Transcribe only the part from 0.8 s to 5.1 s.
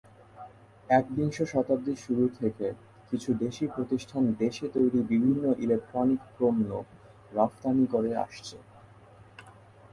একবিংশ শতাব্দীর শুরু থেকে কিছু দেশি প্রতিষ্ঠান দেশে তৈরি